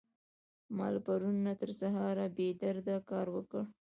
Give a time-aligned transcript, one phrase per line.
[0.75, 3.61] ما له پرون نه تر سهاره بې درده کار وکړ.